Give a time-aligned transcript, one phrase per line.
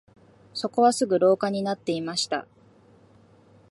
[0.55, 2.47] そこはすぐ廊下になっていました